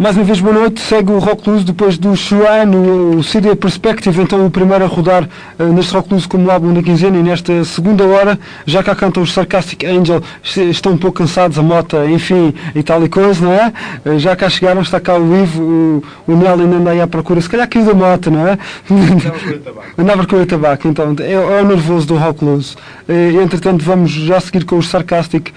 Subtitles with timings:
[0.00, 0.80] Mais uma vez, boa noite.
[0.80, 5.28] Segue o Rock Blues depois do Shrine, o CD Perspective, então o primeiro a rodar
[5.58, 9.22] uh, neste Rock Blues como álbum da quinzena e nesta segunda hora, já cá cantam
[9.22, 13.52] os Sarcastic Angel, estão um pouco cansados, a mota, enfim, e tal e coisa, não
[13.52, 13.72] é?
[14.06, 17.06] Uh, já cá chegaram, está cá o Ivo, o, o Nel ainda anda aí à
[17.06, 18.58] procura, se calhar caiu da mota, não é?
[19.98, 22.72] Andava a procura tabaco, então, é, é, o nervoso do Rock Blues.
[23.06, 25.52] Uh, entretanto, vamos já seguir com os Sarcastic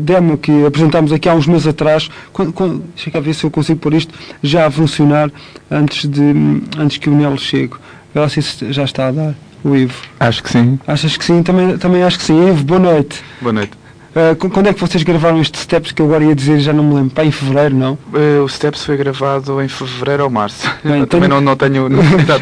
[0.00, 2.10] demo que apresentámos aqui há uns meses atrás.
[2.32, 5.30] Quando, quando, deixa cá ver se eu consigo consigo pôr isto já a funcionar
[5.70, 6.32] antes, de,
[6.78, 7.74] antes que o Nelo chegue.
[8.14, 9.94] Eu sei se já está a dar, o Ivo.
[10.18, 10.78] Acho que sim.
[10.86, 11.42] Achas que sim?
[11.42, 12.48] Também, também acho que sim.
[12.48, 13.22] Ivo, boa noite.
[13.40, 13.78] Boa noite.
[14.10, 16.82] Uh, quando é que vocês gravaram este Steps que eu agora ia dizer já não
[16.82, 17.10] me lembro?
[17.10, 17.92] Pá, em fevereiro, não?
[18.12, 20.68] Uh, o Steps foi gravado em fevereiro ou março.
[20.82, 21.88] Bem, também não, não tenho.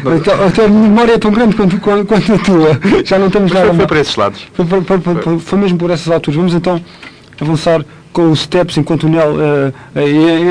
[0.03, 2.79] Não, então, a tua memória é tão grande quanto, quanto, a tua.
[3.05, 3.67] Já não temos nada.
[3.67, 4.47] Foi, foi por esses lados.
[4.53, 6.37] Foi, foi, foi, mesmo por essas alturas.
[6.37, 6.81] Vamos então
[7.39, 9.99] avançar com os steps enquanto o Nel uh,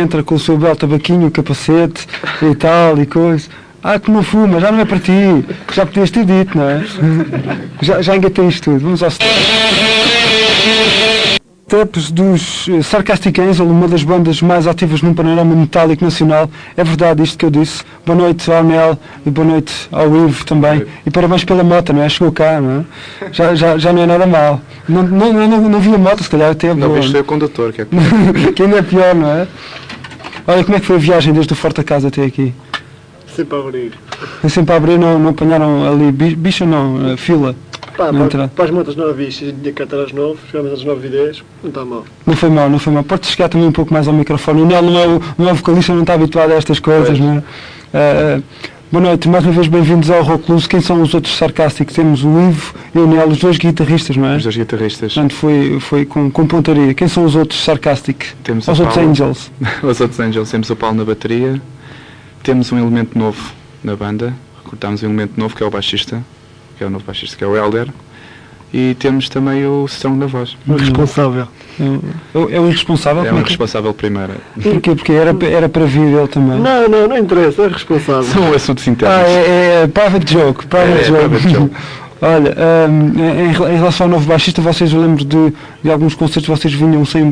[0.00, 2.06] entra com o seu belo tabaquinho, capacete
[2.42, 3.48] e tal e coisa.
[3.82, 5.12] Ah, que não fuma, já não é para ti.
[5.72, 6.84] Já podias ter dito, não é?
[7.80, 8.80] já, já engatei isto tudo.
[8.80, 9.28] Vamos ao step
[11.68, 16.50] steps dos eh, Sarcastic Angel, uma das bandas mais ativas no panorama metálico nacional.
[16.74, 17.82] É verdade isto que eu disse.
[18.06, 20.86] Boa noite ao Nel e boa noite ao Ivo também.
[21.04, 22.08] E parabéns pela moto, não é?
[22.08, 23.32] Chegou cá, não é?
[23.32, 24.62] Já, já, já não é nada mal.
[24.88, 27.82] Não, não, não, não vi a moto, se calhar até Não, viste o condutor, que
[27.82, 27.84] é
[28.56, 29.46] que ainda é pior, não é?
[30.46, 32.54] Olha, como é que foi a viagem desde o Forte a Casa até aqui?
[33.36, 33.92] Sempre a abrir.
[34.48, 37.54] Sempre a abrir, não, não apanharam ali bicha, não, fila.
[37.98, 41.10] Pá, para, para, as motas não tinha que até às 9, chegamos às 9 e
[41.10, 42.04] 10, não está mal.
[42.24, 43.02] Não foi mal, não foi mal.
[43.02, 44.62] Pode chegar também um pouco mais ao microfone.
[44.62, 47.18] O Nel não é o, não é o vocalista, não está habituado a estas coisas,
[47.18, 47.18] pois.
[47.18, 48.38] não é?
[48.38, 48.42] Uh,
[48.92, 50.68] boa noite, mais uma vez bem-vindos ao Rock Blues.
[50.68, 51.92] Quem são os outros sarcásticos?
[51.92, 54.36] Temos o Ivo e o Nel, os dois guitarristas, não é?
[54.36, 55.14] Os dois guitarristas.
[55.14, 56.94] Portanto, foi, foi com, com pontaria.
[56.94, 58.28] Quem são os outros sarcásticos?
[58.44, 59.50] Temos os outros Paulo, Angels.
[59.82, 60.48] os outros Angels.
[60.48, 61.60] Temos o Paulo na bateria.
[62.44, 64.32] Temos um elemento novo na banda.
[64.62, 66.22] Recrutámos um elemento novo que é o baixista,
[66.78, 67.88] que é o novo baixista, que é o Elder
[68.72, 70.56] e temos também o Strong da voz.
[70.66, 71.48] O responsável.
[71.80, 73.24] É, o, é o irresponsável?
[73.24, 74.34] É o responsável primeiro.
[74.60, 74.94] Porquê?
[74.94, 76.58] Porque era, era para vir ele também.
[76.58, 78.24] Não, não, não interessa, é responsável.
[78.24, 79.16] São assuntos internos.
[79.16, 80.66] Ah, é, é private joke.
[80.66, 81.24] Private é, joke.
[81.24, 81.74] É private joke.
[82.20, 82.54] Olha,
[82.90, 85.52] um, em, em, relação ao novo baixista, vocês, eu lembro de,
[85.82, 87.30] de alguns concertos, vocês vinham sem,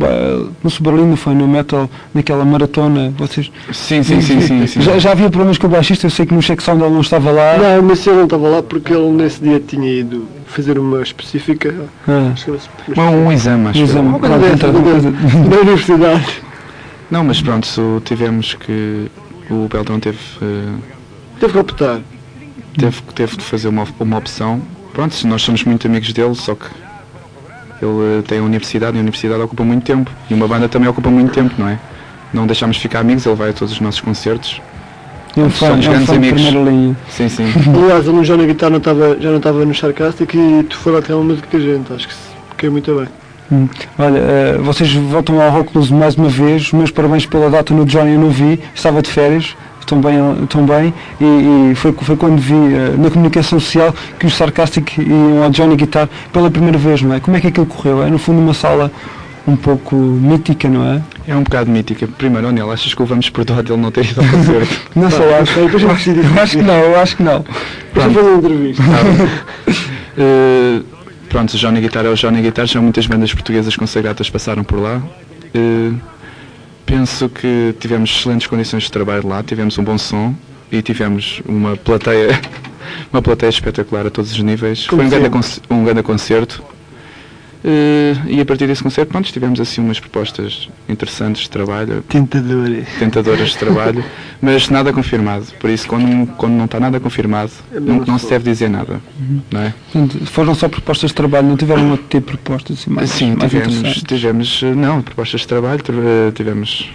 [0.63, 3.51] no Suberlino, foi no Metal, naquela maratona, vocês...
[3.73, 6.33] Sim, sim, sim, sim, sim, Já, já havia problemas com o baixista, eu sei que
[6.33, 7.59] no check sound ele não estava lá.
[7.59, 11.75] Não, mas ele não estava lá porque ele nesse dia tinha ido fazer uma específica...
[12.07, 12.33] Ah.
[12.97, 16.43] Um, um exame, acho um exame, uma coisa dessa, da universidade.
[17.11, 17.69] Não, mas pronto,
[18.05, 19.11] tivemos que...
[19.51, 20.19] O Beltrão teve...
[20.41, 20.79] Uh,
[21.41, 22.01] teve que optar.
[22.79, 24.61] Teve, teve de fazer uma, uma opção
[24.97, 26.65] pronto, nós somos muito amigos dele, só que
[27.83, 30.11] ele tem a universidade e a universidade ocupa muito tempo.
[30.31, 31.79] E uma banda também ocupa muito tempo, não é?
[32.33, 34.63] Não deixamos ficar amigos, ele vai a todos os nossos concertos.
[35.37, 36.41] É somos é grandes amigos.
[36.41, 36.97] Linha.
[37.11, 37.45] Sim, sim.
[37.79, 40.93] Aliás, ele já na guitarra não estava, já não estava no Sarcastic e tu foi
[40.95, 42.15] lá ter uma música com a gente, acho que
[42.53, 43.09] fiquei muito bem.
[43.53, 43.69] Hum.
[43.99, 44.21] Olha,
[44.59, 47.85] uh, vocês voltam ao Rock Blues mais uma vez, os meus parabéns pela data no
[47.85, 49.55] Johnny, eu não vi, estava de férias,
[49.87, 54.27] tão bem, tão bem e, e foi, foi quando vi uh, na comunicação social que
[54.27, 57.21] os Sarcastic iam ao Johnny Guitar pela primeira vez, não é?
[57.21, 58.03] Como é que aquilo correu?
[58.03, 58.91] É no fundo uma sala
[59.47, 61.03] um pouco mítica, não é?
[61.29, 62.07] É um bocado mítica.
[62.07, 64.81] Primeiro, Onel, achas que o vamos perdoar dele não ter ido ao concerto?
[64.95, 65.91] não sei, acho, eu, eu
[66.43, 67.45] acho que não, eu acho que não.
[67.95, 68.83] Deixa fazer uma entrevista.
[70.19, 70.85] uh,
[71.31, 74.81] pronto, o Johnny Guitar é o Johnny Guitar, já muitas bandas portuguesas consagradas passaram por
[74.81, 75.01] lá.
[75.55, 75.95] Uh,
[76.87, 80.33] Penso que tivemos excelentes condições de trabalho lá, tivemos um bom som
[80.71, 82.41] e tivemos uma plateia,
[83.13, 84.87] uma plateia espetacular a todos os níveis.
[84.87, 86.63] Como Foi um grande, um grande concerto.
[87.65, 92.03] Uh, e a partir desse concerto, pronto, tivemos assim umas propostas interessantes de trabalho.
[92.09, 92.87] Tentadoras.
[92.99, 94.05] Tentadoras de trabalho,
[94.41, 95.47] mas nada confirmado.
[95.59, 99.01] Por isso, quando, quando não está nada confirmado, é não, não se deve dizer nada.
[99.19, 99.41] Uhum.
[99.51, 99.75] Não é?
[100.27, 103.51] foram só propostas de trabalho, não tiveram outro tipo de propostas assim, mais, Sim, mais
[103.51, 106.91] tivemos, tivemos, eh, não, propostas de trabalho, eh, tivemos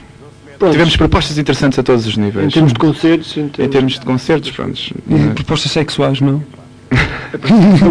[0.62, 0.74] Pronto.
[0.74, 2.46] Tivemos propostas interessantes a todos os níveis.
[2.46, 3.36] Em termos de concertos?
[3.36, 4.80] Em termos, em termos de concertos, pronto.
[5.10, 6.44] E propostas sexuais, não?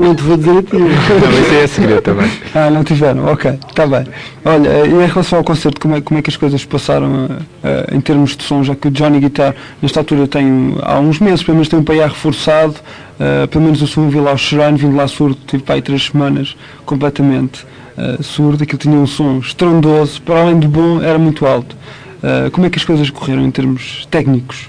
[0.01, 0.77] Não te vou dizer a ti.
[0.77, 2.31] Não, isso é segredo também.
[2.55, 4.05] Ah, não tiveram, ok, está bem.
[4.45, 7.95] Olha, e em relação ao concerto, como é, como é que as coisas passaram uh,
[7.95, 11.43] em termos de som, já que o Johnny Guitar, nesta altura, tem há uns meses,
[11.43, 14.77] pelo menos tem um PA reforçado, uh, pelo menos o som vi lá o Shrine,
[14.77, 16.55] vindo lá surdo, tive para aí três semanas,
[16.85, 17.65] completamente
[17.97, 21.75] uh, surdo, aquilo tinha um som estrondoso, para além de bom, era muito alto.
[22.53, 24.69] como é que as coisas correram em termos técnicos?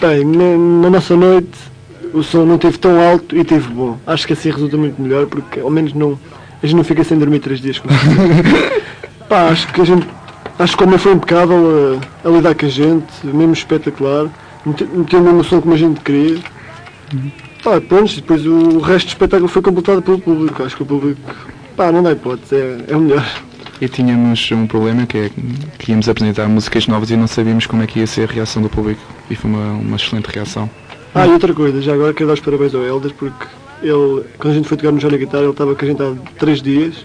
[0.00, 1.75] Bem, na, na nossa noite
[2.18, 3.98] o som não teve tão alto e teve bom.
[4.06, 6.18] Acho que assim resulta muito melhor porque ao menos não,
[6.62, 7.88] a gente não fica sem dormir três dias com
[9.28, 10.06] Pá, acho que a gente
[10.58, 14.26] Acho que o homem foi impecável a, a lidar com a gente, mesmo espetacular,
[14.64, 16.38] meteu mesmo o som como a gente queria.
[17.62, 20.62] Pá, pronto, e depois o resto do espetáculo foi completado pelo público.
[20.62, 21.20] Acho que o público,
[21.76, 23.26] pá, não dá hipótese, é, é o melhor.
[23.78, 25.30] E tínhamos um problema que é
[25.78, 28.62] que íamos apresentar músicas novas e não sabíamos como é que ia ser a reação
[28.62, 29.02] do público.
[29.30, 30.70] E foi uma, uma excelente reação.
[31.16, 33.46] Ah, e outra coisa, já agora quero dar os parabéns ao Helder porque
[33.82, 36.12] ele, quando a gente foi tocar no Johnny Guitar, ele estava com a gente há
[36.38, 37.04] três dias.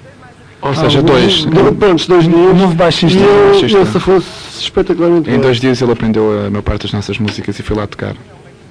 [0.62, 1.46] Ou seja, Ah, dois.
[1.46, 2.36] Do, pronto, dois dias.
[2.36, 3.18] novo E baixista.
[3.20, 3.78] ele, baixista.
[3.80, 4.28] ele se fosse
[4.60, 5.42] espetacularmente Em bem.
[5.42, 8.16] dois dias ele aprendeu a maior parte das nossas músicas e foi lá tocar.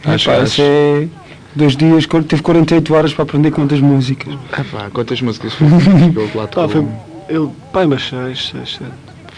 [0.04, 1.08] Acho, isso é
[1.54, 4.32] dois dias, teve 48 horas para aprender quantas músicas.
[4.56, 5.66] Epá, quantas músicas foi?
[5.66, 6.68] ele lá tocou?
[6.68, 6.86] Pá, foi,
[7.28, 8.90] ele, pai, mas seis, seis, sete.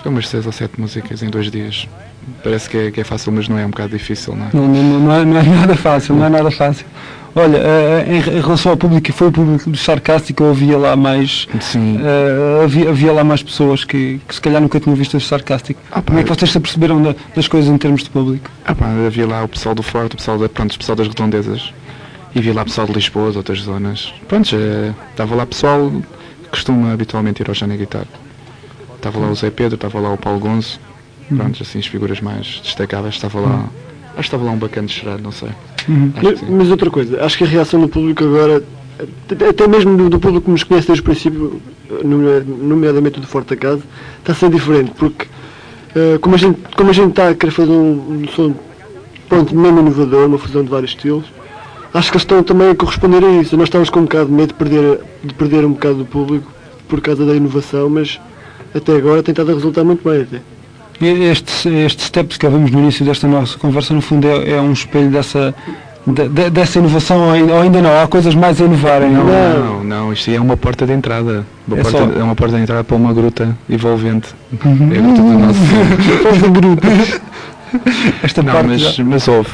[0.03, 1.89] Foi umas seis ou sete músicas em dois dias.
[2.43, 4.51] Parece que é, que é fácil, mas não é um bocado difícil, não é?
[4.53, 6.87] Não, não, não, é, não é nada fácil, não é nada fácil.
[7.35, 11.49] Olha, eh, em, em relação ao público, foi o público do Sarcástico, havia lá mais.
[11.61, 11.99] Sim.
[12.03, 15.81] eh, havia, havia lá mais pessoas que, que se calhar nunca tinham visto o Sarcástico.
[15.91, 18.51] Ah, Como é que vocês se aperceberam da- das coisas em termos de público?
[18.67, 21.09] Ah pá, havia lá o pessoal do Forte, o pessoal, da, pronto, o pessoal das
[21.09, 21.73] redondezas.
[22.35, 24.13] E havia lá pessoal de Lisboa, de outras zonas.
[24.29, 25.91] Pronto, eh, estava lá pessoal
[26.43, 28.05] que costuma habitualmente ir ao Jana Guitar.
[28.97, 30.79] Estava lá o Zé Pedro, estava lá o Paulo Gonzo.
[31.37, 33.15] Pronto, assim as figuras mais destacáveis.
[33.15, 33.69] Estava lá.
[34.11, 35.49] Acho que estava lá um bacana de chorar, não sei.
[35.89, 36.13] Uhum.
[36.23, 38.63] Mas, mas outra coisa, acho que a reação do público agora,
[39.51, 41.61] até- mesmo do, do público que nos conhece desde o princípio,
[42.05, 43.83] nome- nomeadamente do Forte da Casa,
[44.19, 45.27] está a ser diferente, porque
[45.97, 48.55] eh, como, a gente, como a gente está a querer fazer um, um som
[49.29, 51.25] pronto, mesmo inovador, uma fusão de vários estilos,
[51.95, 53.57] acho que eles estão também a corresponder a isso.
[53.57, 56.53] Nós estávamos com um bocado de medo de perder, de perder um bocado do público
[56.87, 58.21] por causa da inovação, mas
[58.75, 60.41] até agora tem estado a resultar muito bem até.
[61.01, 64.73] Este, este step que ouvimos no início desta nossa conversa, no fundo, é, é um
[64.73, 65.53] espelho dessa,
[66.07, 68.01] de- de- dessa inovação, ou ainda, não?
[68.01, 69.25] Há coisas mais a inovarem, não?
[69.25, 71.45] Não, não, não, isto é uma porta de entrada.
[71.67, 74.29] Uma É porta, só- é uma porta de entrada para uma gruta envolvente.
[74.65, 74.91] Uhum.
[74.93, 77.32] É a gruta do nosso som.
[78.23, 79.51] Esta Não, parte mas, já- mas ouve.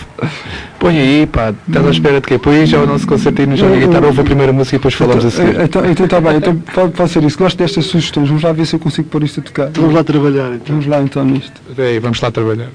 [0.79, 2.39] Põe aí, pá, estás à espera de quê?
[2.39, 4.79] Põe aí já o nosso concerto aí no Jogo Guitarra, ouve a primeira música e
[4.79, 5.61] depois falamos a seguir.
[5.61, 7.39] Então, então está bem, então pode, pode ser isso.
[7.39, 8.29] Gosto destas sugestões.
[8.29, 9.71] Vamos lá ver se eu consigo pôr isto a tocar.
[9.75, 10.67] Vamos lá trabalhar então.
[10.69, 11.61] Vamos lá então nisto.
[11.77, 12.69] Aí, vamos lá trabalhar.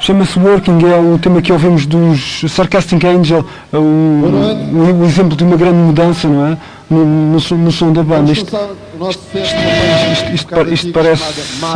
[0.00, 5.42] Chama-se Working, é o tema que ouvimos dos Sarcastic Angel, o, o, o exemplo de
[5.44, 6.58] uma grande mudança, não é?
[6.90, 8.30] No, no, som, no som da banda.
[8.30, 8.54] Isto,
[9.00, 11.24] isto, isto, isto parece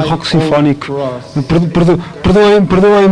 [0.06, 0.86] rock sinfónico.
[1.48, 3.08] Perdo- perdo- Perdoem-me, perdoem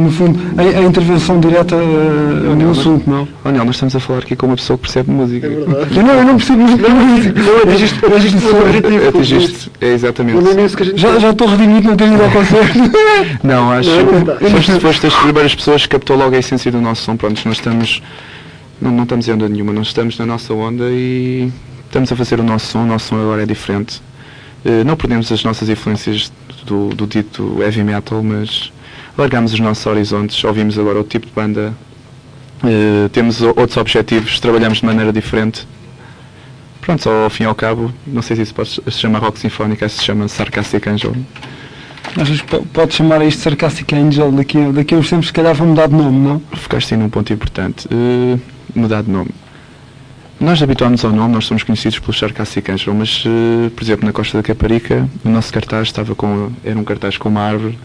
[0.00, 3.28] no fundo, a, a intervenção direta eh, no assunto, não?
[3.44, 5.46] Oh, não, nós estamos a falar aqui com uma pessoa que percebe música.
[5.46, 5.66] Eu
[6.02, 6.88] não, eu não percebo música.
[6.88, 9.08] Não, atingiste, o objetivo.
[9.08, 10.44] Atingiste, é exatamente.
[10.84, 12.78] Gente Já, já estou redimido não ter ido ao concerto.
[13.44, 17.02] Não, acho que foste, foste das primeiras pessoas que captou logo a essência do nosso
[17.02, 17.16] som.
[17.16, 18.02] Pronto, nós estamos.
[18.80, 21.50] Não, não estamos em onda nenhuma, nós estamos na nossa onda e
[21.86, 22.82] estamos a fazer o nosso som.
[22.82, 24.02] O nosso som agora é diferente.
[24.64, 26.32] Eh, não perdemos as nossas influências
[26.66, 28.72] do, do dito heavy metal, mas
[29.16, 31.72] largamos os nossos horizontes, ouvimos agora outro tipo de banda,
[32.64, 35.66] eh, temos o- outros objetivos, trabalhamos de maneira diferente.
[36.80, 39.88] Pronto, ao fim e ao cabo, não sei se isso pode se chama rock sinfónica,
[39.88, 41.14] se chama Sarcastic Angel.
[42.16, 45.32] Achas que po- pode chamar a isto Sarcastic Angel daqui, daqui a uns tempos, se
[45.32, 46.42] calhar vão mudar de nome, não?
[46.52, 47.88] Focaste aí num ponto importante.
[47.90, 48.38] Eh,
[48.74, 49.30] mudar de nome.
[50.40, 54.12] Nós habituámos ao nome, nós somos conhecidos pelo Sarcastic Angel, mas, eh, por exemplo, na
[54.12, 57.78] Costa da Caparica, o nosso cartaz estava com, era um cartaz com uma árvore,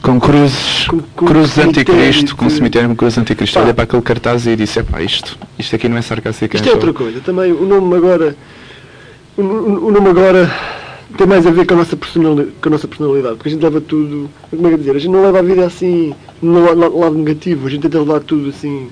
[0.00, 3.58] com cruzes, Com- com cruzes anticristo, com um cemitério com cruzes anticristo.
[3.58, 3.64] Pá.
[3.66, 6.70] Olha para aquele cartaz e disse, epá, isto, isto aqui não é Sarcastic Isto é
[6.72, 6.74] Angel.
[6.76, 7.20] outra coisa.
[7.20, 8.34] Também o nome agora.
[9.36, 10.50] O, o- nome agora
[11.18, 13.36] tem mais a ver com a, nossa personalidade, com a nossa personalidade.
[13.36, 14.30] Porque a gente leva tudo.
[14.50, 14.92] Como é que dizer?
[14.92, 17.66] A gente não leva a vida assim no la- la- lado negativo.
[17.66, 18.88] A gente tenta levar tudo assim.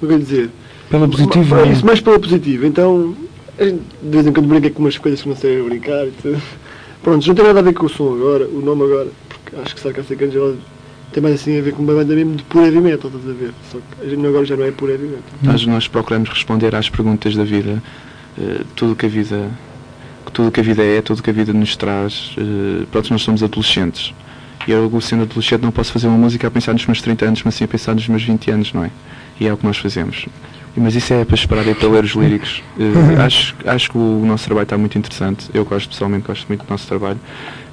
[0.00, 0.50] Como é eu dizer?
[0.88, 1.56] Pela positiva.
[1.56, 1.72] Ma- não é?
[1.72, 2.66] Isso mais pela positiva.
[2.66, 3.14] Então.
[3.58, 6.06] A gente de vez em quando brinca com umas coisas que não sei a brincar
[6.06, 6.40] e tudo.
[7.02, 9.08] Pronto, não tem nada a ver com o som agora, o nome agora.
[9.28, 10.56] Porque acho que Sarcastic Angel
[11.12, 13.32] tem mais assim a ver com uma banda mesmo de pura heavy metal, estás a
[13.38, 13.52] ver?
[13.70, 15.22] Só que a gente agora já não é pura heavy metal.
[15.42, 17.82] Nós, nós procuramos responder às perguntas da vida,
[18.38, 19.50] eh, tudo que a vida
[20.32, 22.34] tudo que a vida é, tudo que a vida nos traz.
[22.38, 24.14] eh, pronto, nós somos adolescentes.
[24.68, 27.42] E eu, sendo adolescente, não posso fazer uma música a pensar nos meus 30 anos,
[27.44, 28.90] mas sim a pensar nos meus 20 anos, não é?
[29.40, 30.26] E é o que nós fazemos.
[30.76, 32.62] E- Mas isso é para esperar aí para ler os líricos.
[32.78, 35.48] Eh, acho, acho que o nosso trabalho está muito interessante.
[35.52, 37.18] Eu gosto, pessoalmente, gosto muito do nosso trabalho.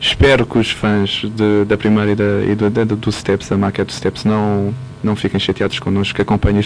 [0.02, 3.58] Espero que os fãs de- da primeira e, da, e do, da- do Steps, da
[3.58, 6.62] maquete do Steps, não, não fiquem chateados connosco, que acompanhem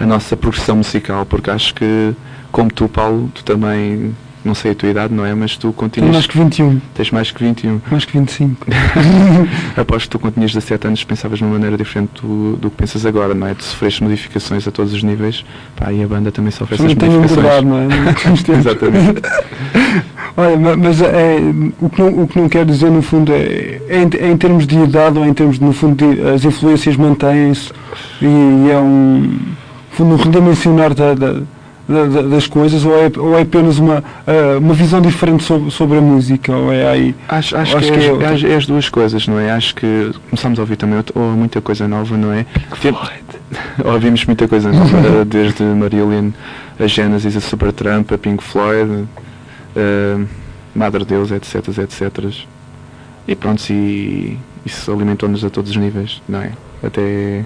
[0.00, 2.14] a nossa progressão musical, porque acho que,
[2.50, 4.14] como tu, Paulo, tu também
[4.44, 5.34] não sei a tua idade, não é?
[5.34, 6.12] Mas tu Tenho continuas.
[6.14, 7.80] mais que 21, Tens mais que 21.
[7.90, 8.66] mais que 25.
[9.76, 12.76] Aposto que tu, quando tinhas 17 anos, pensavas de uma maneira diferente do, do que
[12.76, 13.54] pensas agora, não é?
[13.54, 15.44] Tu sofreste modificações a todos os níveis,
[15.76, 17.62] pá, e a banda também sofre essas tenho modificações.
[17.62, 18.58] engordado, não é?
[18.58, 19.22] Exatamente.
[20.36, 21.36] Olha, ma- mas é,
[21.80, 24.36] o, que não, o que não quer dizer, no fundo, é, é, em, é em
[24.36, 27.70] termos de idade ou em termos, de, no fundo, de, as influências mantêm-se
[28.20, 29.38] e, é um, no
[29.90, 31.40] fundo, um redimensionar da- da-
[32.30, 36.00] das coisas ou é, ou é apenas uma, ah, uma visão diferente sobre, sobre a
[36.00, 37.14] música ou é aí...
[37.28, 38.26] Acho, acho, Acho que, que é, outra.
[38.28, 39.50] é as- é as duas coisas, não é?
[39.52, 42.46] Acho que começámos a ouvir também ou muita coisa nova, não é?
[42.80, 42.94] Tem-
[43.84, 46.30] Ouvimos muita coisa nova, desde Marillion,
[46.80, 49.04] a Genesis, a Supertramp, a Pink Floyd,
[49.76, 50.20] a
[50.74, 52.32] Madre Deus, etc, etc.
[53.28, 56.52] E pronto, e isso alimentou-nos a todos os níveis, não é?
[56.82, 57.44] Até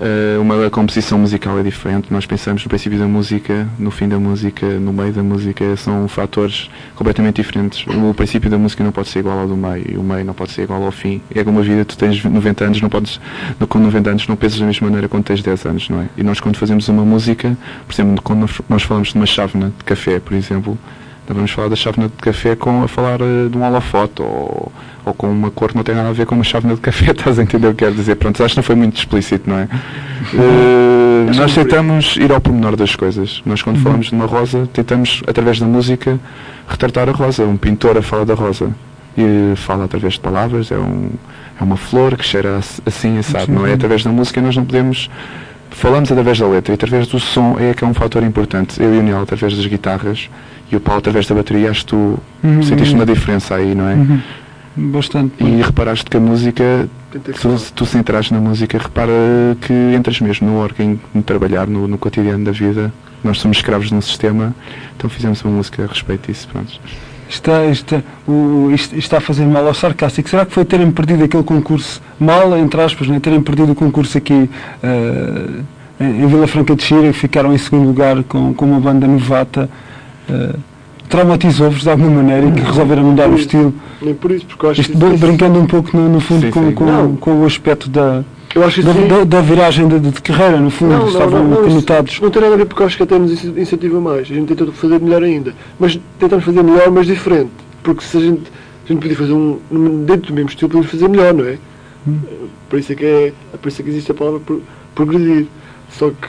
[0.00, 2.12] eh, uma a composição musical é diferente.
[2.12, 6.08] Nós pensamos no princípio da música, no fim da música, no meio da música, são
[6.08, 7.84] fatores completamente diferentes.
[7.86, 10.34] O princípio da música não pode ser igual ao do meio, e o meio não
[10.34, 11.20] pode ser igual ao fim.
[11.34, 13.20] É como a vida, tu tens 90 anos, não podes,
[13.58, 16.06] no- com 90 anos não pensas da mesma maneira quando tens 10 anos, não é?
[16.16, 19.84] E nós quando fazemos uma música, por exemplo, quando nós, falamos de uma chávena de
[19.84, 20.78] café, por exemplo,
[21.34, 24.72] vamos falar da chávena de café com a falar eh, de um holofote ou,
[25.04, 27.10] ou com uma cor que não tem nada a ver com uma chávena de café,
[27.12, 28.16] estás a entender o que quero dizer?
[28.16, 29.68] Pronto, acho que não foi muito explícito, não é?
[30.34, 33.42] Eh, nós tentamos ir ao pormenor das coisas.
[33.46, 36.18] Nós quando falamos de uma rosa, tentamos, através da música,
[36.68, 37.44] retratar a rosa.
[37.44, 38.70] Um pintor a fala da rosa.
[39.18, 41.10] E fala através de palavras, é, um,
[41.60, 43.74] é uma flor que cheira ass- assim, assado, não é?
[43.74, 45.10] Através da música nós não podemos
[45.72, 48.80] falamos através da letra e através do som é que é um fator importante.
[48.82, 50.28] Eu e o Niel através das guitarras
[50.70, 53.88] e o Paulo através da bateria, acho que tu Uhum, sentiste uma diferença aí, não
[53.88, 53.94] é?
[53.94, 54.20] Uhum.
[54.76, 55.44] Bastante.
[55.44, 56.88] E reparaste que a música,
[57.34, 59.12] se tu se entrares na música, repara
[59.60, 62.92] que entras mesmo no working, no trabalhar, no, no cotidiano da vida.
[63.22, 64.54] Nós somos escravos de um sistema,
[64.96, 66.80] então fizemos uma música a respeito disso, pronto.
[67.28, 70.28] Está, está, o, isto, está a fazer mal ao sarcástico.
[70.28, 73.20] Será que foi terem perdido aquele concurso, mal, entre aspas, né?
[73.20, 74.48] terem perdido o concurso aqui
[74.82, 75.46] eh,
[76.00, 79.68] em, Vila Franca de Xira, que ficaram em segundo lugar com, com uma banda novata?
[80.30, 80.54] Eh,
[81.08, 83.74] traumatizou-vos de alguma maneira e que resolveram mudar o estilo?
[84.00, 86.20] Nem por isso, porque eu acho Isto que brin- isso, brincando um pouco no, no
[86.20, 86.72] fundo Sim, com, sim.
[86.74, 87.16] com, Não.
[87.16, 88.22] com o aspecto da,
[88.54, 91.50] eu acho que da, da- da viragem de, de carreira, no fundo, Não, estavam não,
[91.50, 92.20] não, conotados.
[92.20, 94.22] Não tem nada a ver porque eu acho que até nos ince- incentiva mais.
[94.22, 95.54] A gente tenta fazer melhor ainda.
[95.78, 97.50] Mas tentamos fazer melhor, mas diferente.
[97.82, 98.42] Porque se a gente,
[98.84, 99.58] a gente podia fazer um.
[100.04, 101.58] dentro do mesmo estilo, podemos fazer melhor, não é?
[102.08, 102.18] Hum.
[102.68, 104.62] Por isso é que, é, por isso é que existe a palavra pro-
[104.94, 105.46] progredir.
[105.92, 106.28] Só que,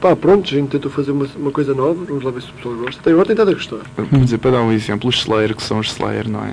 [0.00, 2.54] pá, pronto, a gente tentou fazer uma, uma coisa nova, vamos lá ver se o
[2.54, 3.00] pessoal gosta.
[3.00, 3.78] Até agora tem estado a gostar.
[3.94, 6.52] Por dizer, para dar um exemplo, os Slayer, que são os Slayer, não é?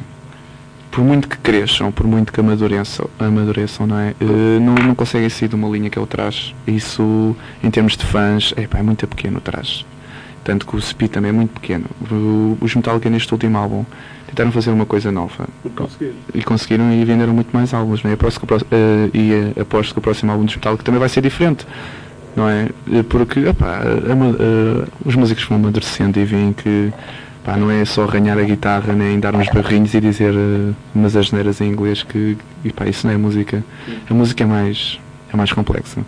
[0.91, 4.13] Por muito que cresçam, por muito que amadureçam, amadureçam não é?
[4.21, 6.55] Eh, não, não conseguem sair de uma linha que é o traje.
[6.67, 9.85] Isso, em termos de fãs, é, pá, é muito pequeno o traje.
[10.43, 11.85] Tanto que o Speed também é muito pequeno.
[12.11, 13.83] O- os Metallica neste último álbum
[14.27, 15.47] tentaram fazer uma coisa nova.
[15.65, 16.13] Não conseguir.
[16.35, 18.13] E conseguiram e venderam muito mais álbuns, não é?
[18.13, 21.09] Aposto que o eh, e eh, aposto que o próximo álbum dos Metallica também vai
[21.09, 21.65] ser diferente,
[22.35, 22.69] não é?
[22.91, 23.79] Eh, Porque epá,
[24.11, 26.91] a ma- eh, os músicos vão amadurecendo e veem que
[27.59, 31.59] não é só arranhar a guitarra nem dar uns barrinhos e dizer eh, umas asneiras
[31.61, 32.37] em inglês que
[32.87, 33.63] isso não é música.
[34.09, 34.99] A música é mais,
[35.33, 36.01] é mais complexa,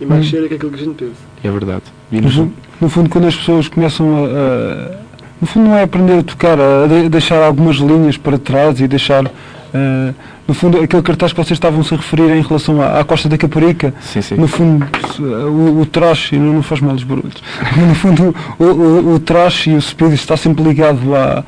[0.00, 0.30] E mais Hum.
[0.30, 1.12] sério que aquilo que a gente pensa.
[1.42, 1.82] é verdade.
[2.12, 5.06] E No fundo, no fundo, quando as pessoas começam a, a-
[5.40, 8.86] No fundo, não é aprender a tocar, a de- deixar algumas linhas para trás e
[8.88, 9.30] deixar.
[9.76, 10.14] Eh,
[10.48, 13.36] no fundo, aquele cartaz que vocês estavam-se a referir em relação à, à Costa da
[13.36, 14.34] Caparica, sim, sim.
[14.36, 17.34] no fundo, se- o, o trash, e não, não faz mal os barulhos,
[17.76, 21.44] no fundo, o, o, o trash e o speed está sempre ligado à,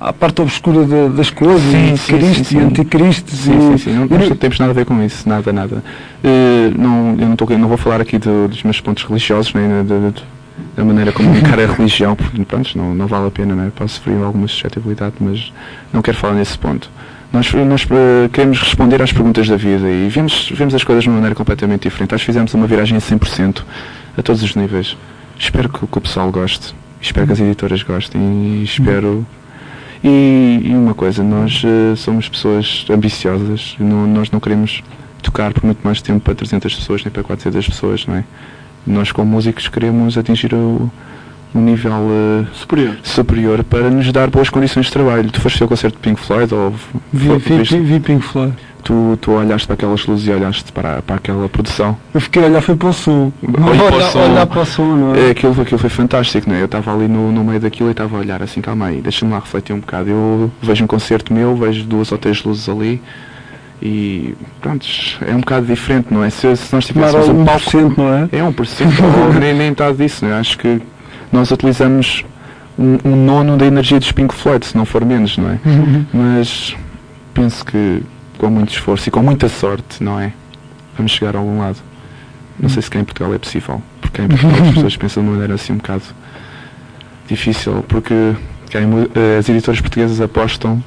[0.00, 2.66] à parte obscura da- das coisas, Sim, e sim, Cristo sim, e sim.
[2.66, 3.30] Anticristo.
[3.30, 3.92] Sim, e, sim, sim.
[3.94, 5.82] Não, não temos nada a ver com isso, nada, nada.
[6.24, 9.68] Eh, não, eu não, tô, não vou falar aqui do- dos meus pontos religiosos, nem
[9.84, 13.70] da, maneira como encar a religião, porque pronto, não, não vale a pena, não é?
[13.70, 15.52] posso sofrer alguma suscetibilidade, mas
[15.92, 16.90] não quero falar nesse ponto.
[17.32, 21.08] Nós, nós eh, queremos responder às perguntas da vida e vemos, vemos as coisas de
[21.08, 22.14] uma maneira completamente diferente.
[22.14, 23.62] Que fizemos uma viragem a 100%
[24.18, 24.96] a todos os níveis.
[25.38, 29.26] Espero que, que o pessoal goste, espero que as editoras gostem e espero
[30.04, 34.82] e, e uma coisa, nós eh, somos pessoas ambiciosas, não- nós não queremos
[35.22, 38.24] tocar por muito mais tempo para 300 pessoas nem para 400 pessoas, não é?
[38.86, 40.90] Nós como músicos queremos atingir o,
[41.54, 42.96] um nível eh, Superior.
[43.02, 45.30] superior para nos dar boas condições de trabalho.
[45.30, 46.74] Tu foste ver o concerto de Pink Floyd ou
[47.12, 48.54] vi, foi- vi, vi, vi Pink Floyd.
[48.82, 51.96] tu, tu olhaste para aquelas luzes e olhaste para, para aquela produção?
[52.14, 53.32] Eu fiquei a olhar, foi para o som.
[53.42, 54.18] Olha para o Olhar- som.
[54.20, 55.30] olhar para o som, não É, é?
[55.30, 56.60] aquilo, aquilo foi fantástico, não é?
[56.60, 59.30] Eu estava ali no, no meio daquilo e estava a olhar assim, calma aí, deixa-me
[59.32, 60.08] lá refletir um bocado.
[60.10, 63.00] Eu vejo um concerto meu, vejo duas ou três luzes ali
[63.84, 64.86] e pronto,
[65.26, 66.30] é um bocado diferente, não é?
[66.30, 68.22] Se, se nós tivéssemos um palco 1%, não é?
[68.30, 68.86] é 1%,
[69.26, 70.38] ou nem, nem metade disso, não é?
[70.38, 70.80] Acho que
[71.32, 72.24] nós utilizamos
[72.78, 75.58] um, um nono da energia dos Pink Floyd, se não for menos, não é?
[76.12, 76.76] Mas
[77.34, 78.02] penso que
[78.38, 80.32] com muito esforço e com muita sorte, não é?
[80.96, 81.78] Vamos chegar a algum lado.
[82.58, 85.22] Não sei se cá em Portugal é possível, porque cá em Portugal as pessoas pensam
[85.22, 86.02] de uma maneira assim um bocado
[87.28, 88.14] difícil, porque
[88.74, 90.82] em eh, as editoras portuguesas apostam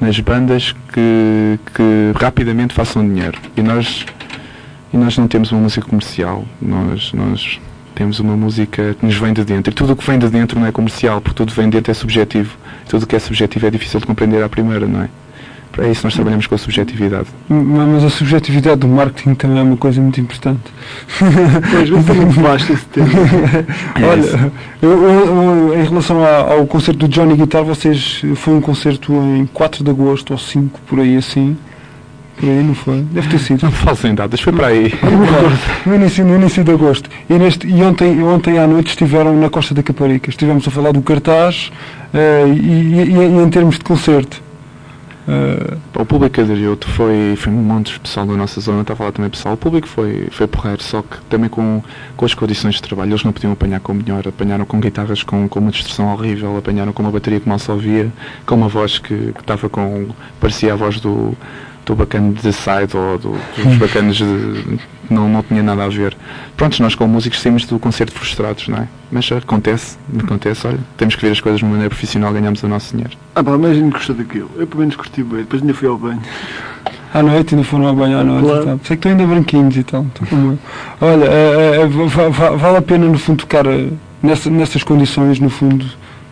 [0.00, 3.38] nas bandas que, que rapidamente façam dinheiro.
[3.56, 4.04] E nós,
[4.92, 7.60] e nós não temos uma música comercial, nós, nós
[7.96, 9.72] temos uma música que nos vem de dentro.
[9.72, 11.78] E tudo o que vem de dentro não é comercial, porque tudo que vem de
[11.78, 12.56] dentro é subjetivo.
[12.88, 15.08] Tudo o que é subjetivo é difícil de compreender à primeira, não é?
[15.72, 17.26] Para isso nós trabalhamos com a subjetividade.
[17.48, 20.60] Mas a subjetividade do marketing também é uma coisa muito importante.
[21.70, 23.08] Pois, mas também vasto esse tema.
[24.00, 28.54] É Olha, eu- eu- eu- em relação a- ao concerto do Johnny Guitar, vocês foi
[28.54, 31.56] um concerto em 4 de agosto ou 5, por aí assim.
[32.38, 33.00] Por aí, não foi?
[33.00, 33.62] Deve ter sido.
[33.62, 34.92] Não falem datas, foi para aí.
[35.86, 37.08] no, início, no início de agosto.
[37.30, 40.28] E, neste, e ontem, ontem à noite estiveram na Costa da Caparica.
[40.28, 41.72] Estivemos a falar do cartaz
[42.12, 44.42] eh, e, e- e em termos de concerto.
[45.28, 48.96] Eh, O público aderiu, foi, foi um monte de pessoal da nossa zona, está a
[48.96, 49.54] falar também pessoal.
[49.54, 51.82] O público foi, foi porreiro, só que também com,
[52.18, 55.48] com as condições de trabalho, eles não podiam apanhar com melhor, apanharam com guitarras com,
[55.48, 58.12] com uma distorção horrível, apanharam com uma bateria que mal se ouvia,
[58.44, 60.08] com uma voz que que estava com.
[60.38, 61.34] parecia a voz do,
[61.86, 63.30] do bacana de Side ou do,
[63.62, 64.24] dos bacanas de.
[65.08, 66.16] Não, não tinha nada a ver.
[66.56, 68.88] Prontos, nós como músicos saímos do concerto frustrados, não é?
[69.10, 72.68] Mas acontece, acontece, olha, temos que ver as coisas de uma maneira profissional, ganhamos o
[72.68, 73.16] nosso dinheiro.
[73.36, 74.50] Ah pá, mas a gente gostou daquilo.
[74.56, 76.20] Eu pelo menos curti bem, depois ainda fui ao banho.
[77.14, 78.62] à noite, ainda foram a banhar à noite Claro.
[78.62, 78.80] e tal.
[78.82, 80.04] Sei que estão ainda branquinhos e tal.
[80.28, 80.58] como eu.
[81.00, 83.64] Olha, va- va- vale a pena no fundo tocar
[84.20, 85.86] nessa, nessas condições, no fundo.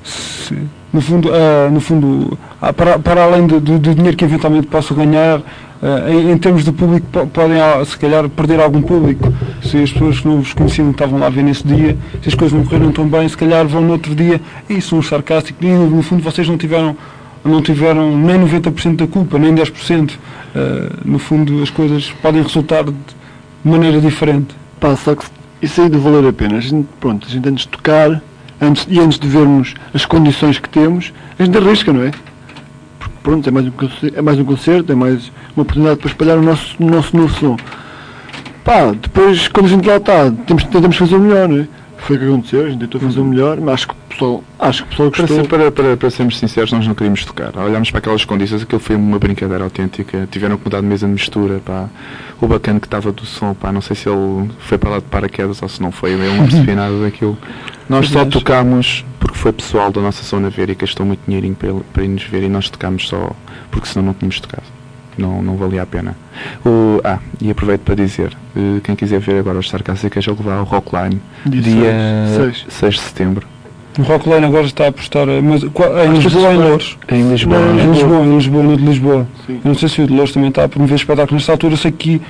[0.04, 0.58] Se-
[0.92, 4.94] no fundo, ah, no fundo ah, para, para além do, do- dinheiro que eventualmente posso
[4.94, 5.40] ganhar,
[5.82, 9.32] ah, em, em termos de público, po- podem ah, se calhar perder algum público.
[9.62, 12.34] Se as pessoas que não vos conheciam estavam lá a ver nesse dia, se as
[12.34, 15.66] coisas não correram tão bem, se calhar vão no outro dia e são uns sarcásticos.
[15.66, 16.96] E no fundo vocês não tiveram,
[17.44, 20.12] não tiveram nem 90% da culpa, nem 10%.
[20.54, 22.94] Ah, no fundo as coisas podem resultar de
[23.64, 24.54] maneira diferente.
[24.78, 25.25] Pá, só que
[25.62, 26.58] isso aí de valer a pena.
[26.58, 28.23] A gente, pronto, a gente antes de tocar
[28.61, 32.11] antes, e antes de vermos as condições que temos, a gente arrisca, não é?
[32.99, 33.73] Porque pronto, é mais um
[34.14, 37.34] é mais, um concerto, é mais uma oportunidade para espalhar o nosso, o nosso novo
[37.34, 37.56] som.
[38.64, 41.69] Pá, depois quando a gente lá está, temos, tentamos fazer o melhor, não é?
[41.99, 44.44] Foi o que aconteceu, a gente tentou fazer o melhor, mas acho que o pessoal,
[44.58, 45.26] acho que Para, gostou.
[45.28, 47.56] ser- para, para, para sermos sinceros, nós não queríamos tocar.
[47.56, 50.28] Olhámos para aquelas condições, aquilo foi uma brincadeira autêntica.
[50.30, 51.60] Tiveram que mudar de mesa de mistura.
[51.64, 51.88] Pá.
[52.40, 55.04] O bacana que estava do som, pá, não sei se ele foi para lá de
[55.04, 56.14] paraquedas ou se não foi.
[56.14, 57.36] Eu não percebi nada daquilo.
[57.88, 61.68] Nós só tocámos porque foi pessoal da nossa zona ver e gastou muito dinheirinho para,
[61.70, 63.32] ele- para ir nos ver e nós tocámos só
[63.70, 64.62] porque senão não tínhamos tocado.
[65.16, 66.16] Não, não valia a pena.
[66.66, 70.56] O, ah, e aproveito para dizer, eh, quem quiser ver agora os sarcásticos, eu levar
[70.56, 71.92] ao Rockline, Dia dia
[72.36, 72.66] seis.
[72.68, 73.46] 6 de setembro.
[73.99, 76.99] O Rockline agora está a apostar, eh, mas qual- em Lisboa ou em Louros?
[77.11, 77.59] Em Lisboa.
[77.61, 79.26] Não, Em Lisboa, em Lisboa, no de Lisboa.
[79.47, 79.54] Sim.
[79.65, 81.33] Eu não sei se o de Louros também está a promover espetáculos.
[81.43, 82.21] Nesta altura eu sei que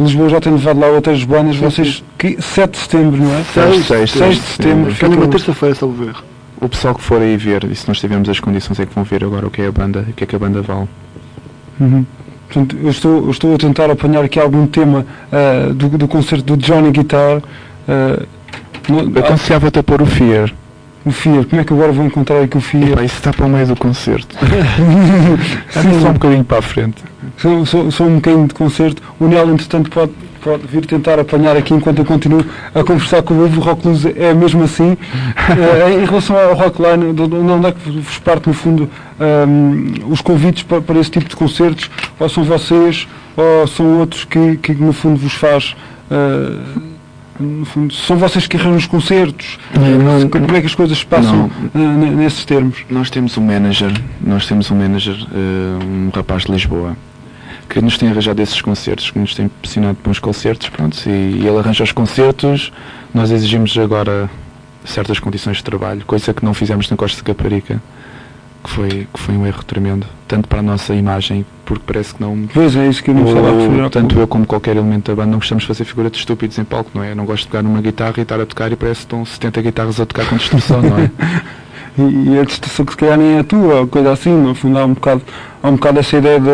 [0.00, 1.56] Lisboa já tem levado lá outras bandas.
[1.56, 3.42] Sim, Vocês, que 7 de setembro, não é?
[3.44, 4.90] Seis, seis, seis de setembro.
[4.94, 6.22] Fica numa terça-feira, salvo erro.
[6.60, 9.04] O pessoal que for aí ver, e se nós tivermos as condições, é que vão
[9.04, 10.88] ver agora o que é a banda o que é que a banda vale.
[11.80, 12.06] Uhum.
[12.48, 16.44] Portanto, eu estou, eu estou a tentar apanhar aqui algum tema ah, do, do concerto
[16.44, 17.42] do Johnny Guitar.
[17.88, 18.22] ah,
[18.88, 20.52] no- Eu aconselhava-te a pôr o Fear.
[21.04, 22.92] O FIA, como é que agora vou encontrar aqui o FIA?
[22.92, 24.36] Epá, isso está para o meio do concerto.
[25.76, 27.02] Anda só um bocadinho para a frente.
[27.36, 29.02] Só, só, só um bocadinho de concerto.
[29.18, 33.34] O Nel, entretanto, pode, pode vir tentar apanhar aqui enquanto eu continuo a conversar com
[33.34, 33.60] o Ivo.
[33.60, 34.96] O Rock Luz é mesmo assim.
[35.52, 38.88] Eh, em relação ao Rockline, de de onde é que vos parte, no fundo,
[39.20, 41.90] ahm, os convites para, para esse tipo de concertos?
[42.18, 45.74] Ou são vocês, ou são outros que, que no fundo, vos faz.
[46.10, 46.91] ah,
[47.40, 49.58] no fundo, são vocês que arranjam os concertos?
[49.74, 52.84] Não, não, como é que as coisas se passam ah, ne- nesses termos?
[52.90, 56.96] Nós temos um manager, nós temos um manager, eh, um rapaz de Lisboa,
[57.68, 61.10] que nos tem arranjado esses concertos, que nos tem pressionado para uns concertos, pronto, e,
[61.10, 62.70] e ele arranja os concertos,
[63.14, 64.28] nós exigimos agora
[64.84, 67.80] certas condições de trabalho, coisa que não fizemos na Costa de Caparica,
[68.62, 72.20] que foi, que foi um erro tremendo, tanto para a nossa imagem, porque parece que
[72.20, 72.46] não...
[72.52, 75.16] Pois é, isso que eu não estava a referir tanto eu como qualquer elemento da
[75.16, 77.12] banda não gostamos de fazer figura de estúpidos em palco, não é?
[77.12, 79.24] Eu não gosto de pegar numa guitarra e estar a tocar e parece que estão
[79.24, 81.10] 70 guitarras a tocar com distorção, não é?
[81.98, 84.54] E, e a distorção que se calhar nem é a tua, ou coisa assim, no
[84.54, 85.20] fundo há um bocado,
[85.62, 86.48] há um bocado essa ideia de.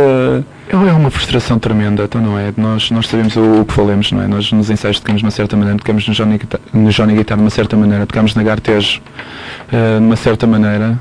[0.68, 2.52] É uma frustração tremenda, então não é?
[2.56, 4.26] Nós, nós sabemos o, o que falamos, não é?
[4.26, 7.36] Nós nos ensaios tocamos de uma certa maneira, tocamos no Johnny, Guitar- no Johnny Guitar
[7.38, 9.00] de uma certa maneira, tocamos na Gartejo
[9.72, 10.98] eh, de uma certa maneira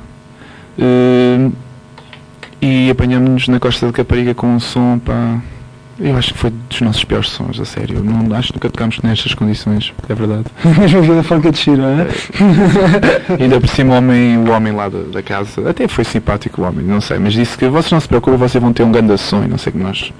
[0.77, 1.49] eh,
[2.61, 5.39] e apanhamos-nos na Costa de Capariga com um som pá,
[5.99, 8.03] Eu acho que foi dos nossos piores sons, a sério.
[8.03, 10.45] Não, acho que nunca tocámos nestas condições, é verdade.
[10.79, 12.07] Mesmo a vida franca de Shira, não é?
[13.41, 16.65] Ainda por cima o homem, o homem lá da, da casa, até foi simpático o
[16.65, 19.17] homem, não sei, mas disse que vocês não se preocupem, vocês vão ter um grande
[19.17, 20.11] som e não sei que nós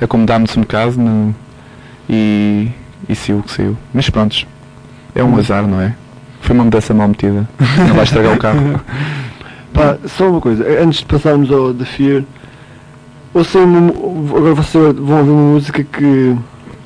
[0.00, 1.34] acomodámos um bocado no,
[2.08, 2.68] e,
[3.08, 3.76] e saiu o que saiu.
[3.92, 4.46] Mas prontos,
[5.14, 5.94] é um azar, não é?
[6.40, 7.48] Foi uma mudança mal metida.
[7.88, 8.80] Não vai estragar o carro.
[9.76, 12.22] Pá, só uma coisa, antes de passarmos ao The Fear,
[13.34, 13.62] ouçam
[14.36, 16.34] agora vocês vão ouvir uma música que,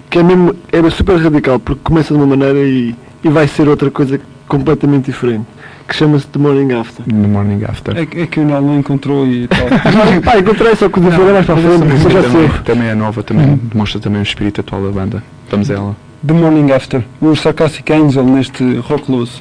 [0.09, 3.69] que é mesmo é super radical, porque começa de uma maneira e, e vai ser
[3.69, 5.45] outra coisa completamente diferente,
[5.87, 7.05] que chama-se The Morning After.
[7.15, 7.97] No morning after.
[7.97, 9.61] É, que- é que o Nel não encontrou e tal.
[10.25, 12.49] Pá, encontrei só que o The Fear é mais para a frente, mas já sei.
[12.65, 15.23] também, é nova, também demonstra também o espírito atual da banda.
[15.49, 15.97] Vamos a ela.
[16.27, 19.41] The Morning After, o Sarcastic Angel neste Rock Loose.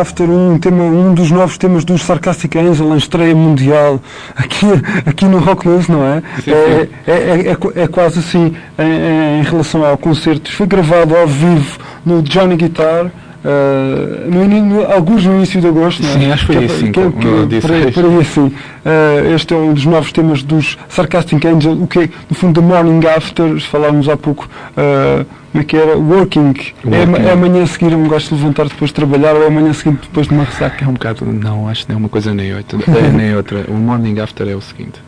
[0.00, 4.00] After um, tema, um dos novos temas dos Sarcastic Angel em estreia mundial
[4.34, 4.66] aqui,
[5.04, 6.22] aqui no Rock Loose, não é?
[6.42, 6.90] Sim, é, sim.
[7.06, 10.50] é, é, é qu- é quase assim em, em relação ao concerto.
[10.52, 13.10] Foi gravado ao vivo no Johnny Guitar.
[13.44, 16.06] Eh, no, no, alguns no início de agosto, é?
[16.06, 17.10] Sim, acho que foi Que é- isso, que é- sim,
[17.48, 17.94] que- aí- seis.
[17.94, 18.52] por aí assim.
[18.84, 22.60] Eh, este é um dos novos temas dos Sarcastic Angel, o que é, no fundo,
[22.60, 25.96] The Morning After, falámos há pouco, eh, como é que era?
[25.96, 26.54] Working.
[26.90, 27.26] É, Working.
[27.26, 29.72] é amanhã a seguir, eu me gosto de levantar depois de trabalhar, ou é amanhã
[29.72, 30.84] seguinte depois de uma ressaca.
[30.84, 32.78] É um bocado, não, acho que nem uma coisa nem outra.
[33.12, 33.64] nem outra.
[33.68, 35.00] O morning after é o seguinte.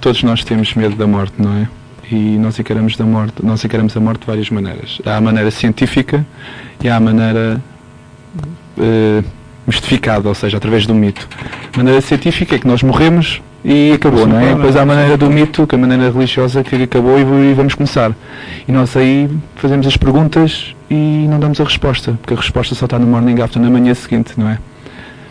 [0.00, 1.68] Todos nós temos medo da morte, não é?
[2.10, 5.00] E nós encaramos, da morte, nós encaramos a morte de várias maneiras.
[5.04, 6.26] Há a maneira científica
[6.82, 7.60] e há a maneira
[8.78, 9.22] eh,
[9.66, 11.28] mistificada, ou seja, através do mito.
[11.72, 14.54] A maneira científica é que nós morremos e acabou, não é?
[14.54, 17.74] Depois há a maneira do mito, que é a maneira religiosa que acabou e, vamos
[17.74, 18.12] começar.
[18.66, 22.86] E nós aí fazemos as perguntas e não damos a resposta, porque a resposta só
[22.86, 24.58] está no morning after, na manhã seguinte, não é?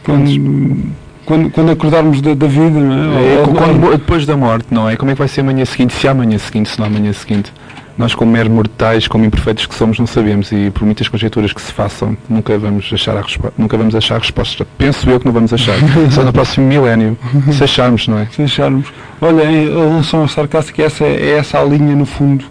[0.03, 0.93] Quando,
[1.31, 3.35] quando, quando acordarmos da, da vida, não é?
[3.35, 4.97] É, Ou- quando- depois da morte, não é?
[4.97, 5.93] Como é que vai ser amanhã seguinte?
[5.93, 7.53] Se há amanhã seguinte, se não há amanhã seguinte.
[7.97, 11.61] Nós, como meros mortais, como imperfeitos que somos, não sabemos e por muitas conjecturas que
[11.61, 13.53] se façam, nunca vamos achar a resposta.
[13.57, 14.67] Nunca vamos achar a resposta.
[14.77, 15.75] Penso eu que não vamos achar.
[16.11, 17.17] Só no próximo milénio.
[17.53, 18.27] Se acharmos, não é?
[18.31, 18.87] se acharmos.
[19.21, 22.43] Olha, em relação ao sarcástico, essa é, essa a linha, no fundo,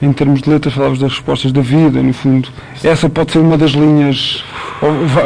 [0.00, 2.48] em termos de letras, falavas das respostas da vida, no fundo.
[2.84, 4.44] Essa pode ser uma das linhas,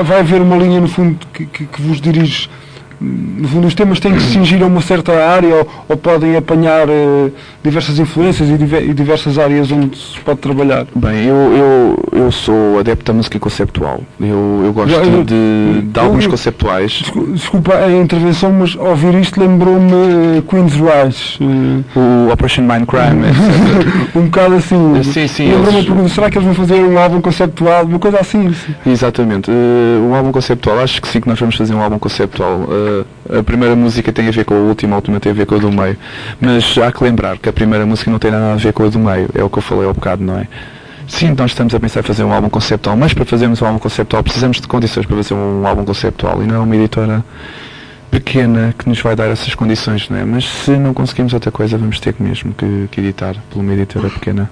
[0.04, 2.48] vai haver uma linha, no fundo, que, que, que vos dirige.
[3.02, 6.36] No fundo, os temas têm que se cingir a uma certa área ou, ou podem
[6.36, 7.30] apanhar eh,
[7.64, 10.86] diversas influências e, diver- e diversas áreas onde se pode trabalhar.
[10.94, 14.00] Bem, eu, eu, eu sou adepto da música conceptual.
[14.20, 16.92] Eu, eu gosto eu- de, de álbuns conceptuais.
[17.02, 19.92] Descu- Desculpa a intervenção, mas ouvir isto lembrou-me
[20.38, 21.38] eh, Queen's Rise.
[21.40, 24.14] eh, O Operation Mindcrime, etc.
[24.14, 25.02] um bocado assim.
[25.02, 27.84] Sim, sim, Lembrou-me eles- a pergunta, será que eles vão fazer um álbum conceptual?
[27.84, 28.54] Uma coisa assim.
[28.86, 29.50] Exatamente.
[29.50, 32.60] Um álbum conceptual, acho que sim que nós vamos fazer um álbum conceptual.
[33.38, 35.54] A primeira música tem a ver com a última, a última tem a ver com
[35.54, 35.96] a do meio.
[36.40, 38.88] Mas há que lembrar que a primeira música não tem nada a ver com a
[38.88, 39.28] do meio.
[39.34, 40.46] É o que eu falei há bocado, não é?
[41.08, 43.78] Sim, nós estamos a pensar em fazer um álbum conceptual, mas para fazermos um álbum
[43.78, 47.24] conceptual precisamos de condições para fazer um álbum conceptual e não é uma editora
[48.10, 50.24] pequena que nos vai dar essas condições, não é?
[50.24, 54.08] Mas se não conseguimos outra coisa, vamos ter mesmo que, que editar por uma editora
[54.10, 54.50] pequena.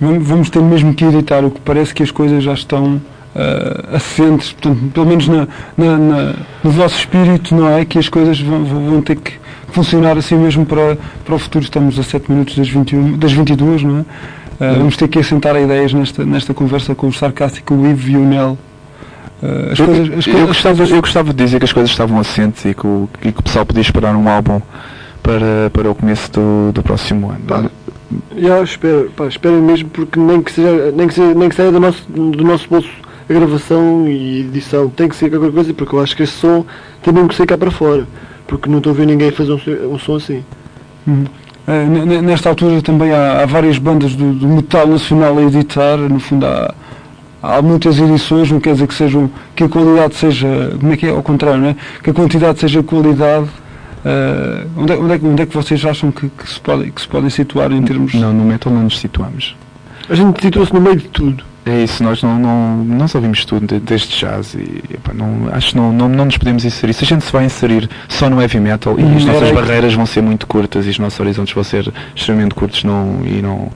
[0.00, 3.00] Vamos ter mesmo que editar, o que parece que as coisas já estão
[3.34, 7.84] ah, assentes, portanto, pelo menos na, na- na- no vosso espírito, não é?
[7.84, 9.32] Que as coisas vão, vão ter que
[9.68, 11.64] funcionar assim mesmo para, para o futuro.
[11.64, 14.04] Estamos a 7 minutos das, 21, das 22, não é?
[14.60, 18.16] Ah, vamos ter que assentar ideias nesta, nesta conversa com o Sarcástico, o Ivo e
[18.16, 18.58] o Nel.
[19.42, 21.90] Ah, as Eu- coisas, as eu, coisas- gostava, eu gostava de dizer que as coisas
[21.90, 24.60] estavam assentes e que o, e que o pessoal podia esperar um álbum
[25.22, 27.40] para, para o começo do, do próximo ano.
[27.46, 27.64] Pá,
[28.36, 31.72] Já espero, pá, espero mesmo porque nem que seja, nem que seja, nem que saia
[31.72, 32.88] do nosso, do nosso bolso
[33.28, 36.64] a gravação e edição, tem que ser qualquer coisa porque eu acho que esse som
[37.02, 38.06] tem mesmo que sair cá para fora,
[38.46, 40.42] porque não estou a ver ninguém fazer um, som- um som assim.
[41.66, 46.18] N- Nesta altura também há, há várias bandas do, do metal nacional a editar, no
[46.18, 46.74] fundo há,
[47.42, 51.06] há muitas edições, não quer dizer que, sejam, que a qualidade seja, como é que
[51.06, 51.76] é, ao contrário, não é?
[52.02, 53.48] que a quantidade seja qualidade.
[54.04, 56.90] Eh, onde, é, onde, é, que- onde é que vocês acham que, que se podem,
[56.90, 58.12] que se podem situar em termos...
[58.14, 59.54] Não, no metal não nos situamos.
[60.10, 61.44] A gente situa-se no meio de tudo.
[61.64, 65.70] É isso, nós não, não nós ouvimos tudo de- desde jazz e epá, não, acho
[65.70, 66.92] que não, não, não nos podemos inserir.
[66.92, 69.54] Se a gente se vai inserir só no heavy metal e Hum, as nossas era-
[69.54, 73.40] barreiras vão ser muito curtas e os nossos horizontes vão ser extremamente curtos não, e
[73.40, 73.68] não,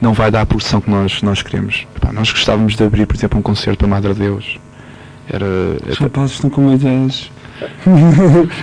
[0.00, 1.86] não vai dar a produção que nós, nós queremos.
[1.96, 4.58] Epá, nós gostávamos de abrir, por exemplo, um concerto para a Madre Deus.
[5.28, 5.44] Era,
[5.90, 7.30] Os rapazes estão com ideias...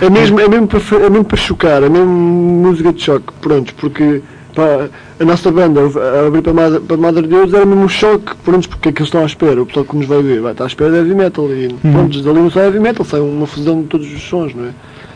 [0.00, 3.74] É mesmo, é mesmo, para, é mesmo para chocar, é mesmo música de choque, pronto,
[3.74, 4.22] porque
[4.54, 4.88] pá,
[5.20, 8.34] a nossa banda a abrir para a Madre, para Madre Deus era mesmo um choque,
[8.44, 10.52] pronto, porque é que eles estão à espera, o pessoal que nos vai ver vai
[10.52, 13.46] estar à espera de heavy metal e pronto, dali não sai heavy metal, sai uma
[13.46, 14.70] fusão de todos os sons, não é?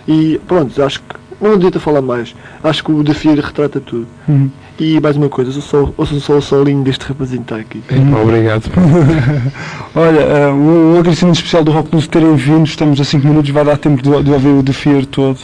[0.08, 2.34] E pronto, acho que não adianta falar mais.
[2.62, 4.06] Acho que o Defir retrata tudo.
[4.28, 4.50] Uhum.
[4.78, 7.56] E mais uma coisa, eu sou, eu sou só o solinho deste rapazinho que está
[7.56, 7.82] aqui.
[7.90, 8.70] Epá, obrigado.
[9.94, 12.66] Olha, um, um agradecimento especial do Rock Blues terem vindo.
[12.66, 15.38] Estamos a 5 minutos, vai dar tempo de, de ouvir o Defier todo.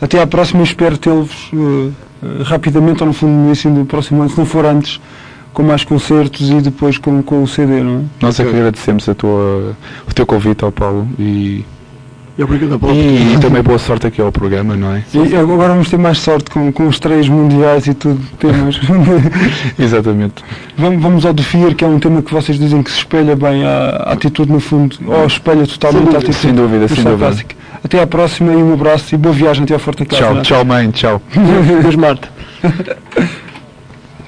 [0.00, 1.90] Até à próxima, espero tê-los eh,
[2.44, 5.00] rapidamente, ou no fundo, no início do próximo ano, se não for antes,
[5.56, 8.02] com mais concertos e depois com, com o CD, não é?
[8.20, 9.74] Nós é que agradecemos a tua,
[10.06, 11.64] o teu convite ao Paulo e,
[12.36, 15.02] E obrigado a e, e também boa sorte aqui ao programa, não é?
[15.14, 18.20] E agora vamos ter mais sorte com, com os três mundiais e tudo.
[18.38, 18.78] Temas.
[19.78, 20.44] Exatamente.
[20.76, 23.64] vamos, vamos ao Defier, que é um tema que vocês dizem que se espelha bem
[23.64, 26.36] à, à atitude, no fundo, ou espelha totalmente a atitude.
[26.36, 27.34] Sem dúvida, sem dúvida.
[27.86, 30.04] Até à próxima e um abraço e boa viagem até à Forte.
[30.06, 31.22] Tchau, tchau mãe, tchau.
[31.82, 32.28] Deus Marta.